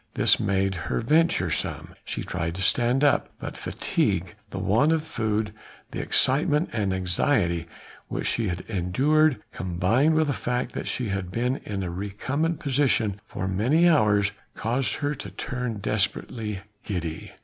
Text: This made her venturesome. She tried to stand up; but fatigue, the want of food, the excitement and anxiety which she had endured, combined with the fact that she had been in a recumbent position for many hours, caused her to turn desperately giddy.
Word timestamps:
This 0.15 0.39
made 0.39 0.73
her 0.89 0.99
venturesome. 1.01 1.93
She 2.03 2.23
tried 2.23 2.55
to 2.55 2.63
stand 2.63 3.03
up; 3.03 3.29
but 3.39 3.55
fatigue, 3.55 4.33
the 4.49 4.57
want 4.57 4.91
of 4.91 5.03
food, 5.03 5.53
the 5.91 5.99
excitement 6.01 6.69
and 6.73 6.91
anxiety 6.91 7.67
which 8.07 8.25
she 8.25 8.47
had 8.47 8.61
endured, 8.61 9.43
combined 9.51 10.15
with 10.15 10.25
the 10.25 10.33
fact 10.33 10.71
that 10.73 10.87
she 10.87 11.09
had 11.09 11.29
been 11.29 11.57
in 11.57 11.83
a 11.83 11.91
recumbent 11.91 12.59
position 12.59 13.21
for 13.27 13.47
many 13.47 13.87
hours, 13.87 14.31
caused 14.55 14.95
her 14.95 15.13
to 15.13 15.29
turn 15.29 15.75
desperately 15.77 16.61
giddy. 16.83 17.33